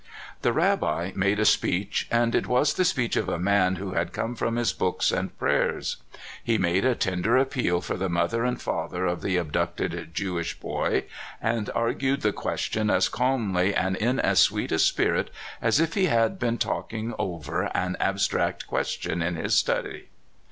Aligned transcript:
The 0.41 0.51
Rabbi 0.51 1.11
made 1.13 1.39
a 1.39 1.45
speech, 1.45 2.07
and 2.09 2.33
it 2.33 2.47
was 2.47 2.73
the 2.73 2.83
speech 2.85 3.15
of 3.15 3.29
a 3.29 3.37
man 3.37 3.75
who 3.75 3.91
had 3.91 4.13
come 4.13 4.33
from 4.33 4.55
his 4.55 4.73
books 4.73 5.11
and 5.11 5.37
prayers. 5.37 5.97
He 6.43 6.57
made 6.57 6.83
a 6.85 6.95
tender 6.95 7.37
appeal 7.37 7.81
for 7.81 7.95
the 7.97 8.09
mother 8.09 8.43
and 8.43 8.59
father 8.59 9.05
of 9.05 9.21
the 9.21 9.37
abducted 9.37 10.09
Jewish 10.15 10.59
boy, 10.59 11.03
and 11.39 11.69
ar 11.75 11.93
gued 11.93 12.21
the 12.21 12.33
question 12.33 12.89
as 12.89 13.09
calmly, 13.09 13.75
and 13.75 13.95
in 13.95 14.19
as 14.19 14.39
sweet 14.39 14.71
a 14.71 14.79
spirit, 14.79 15.29
as 15.61 15.79
if 15.79 15.93
he 15.93 16.05
had 16.07 16.39
been 16.39 16.57
talking 16.57 17.13
over 17.19 17.65
an 17.77 17.95
abstract 17.99 18.65
question 18.65 19.21
in 19.21 19.35
his 19.35 19.53
study. 19.53 20.07